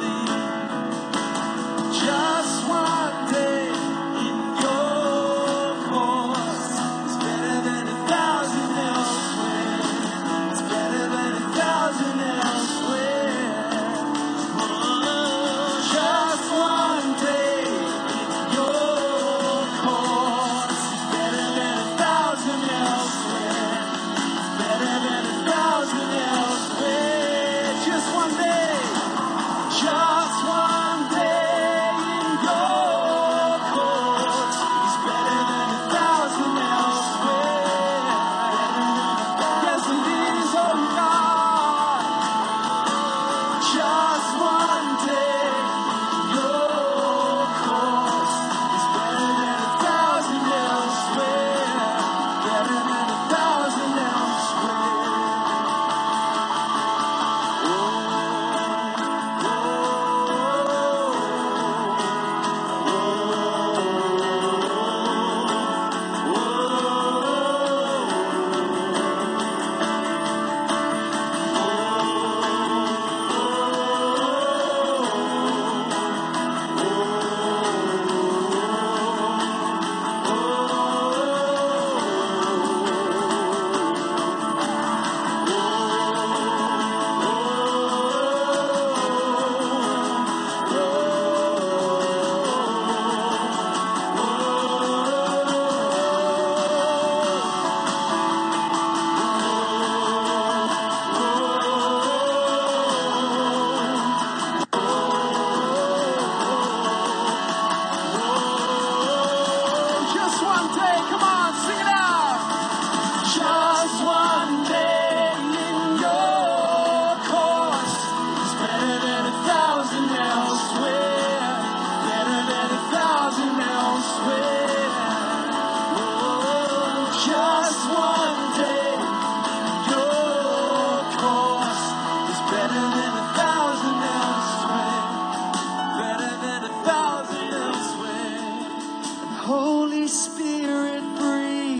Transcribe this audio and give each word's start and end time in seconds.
nothing. 0.00 0.41